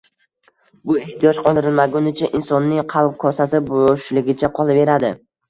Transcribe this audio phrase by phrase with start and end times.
[0.91, 5.15] Bu ehtiyoj qondirilmagunicha insonning qalb kosasi bo`shligicha qolaveradi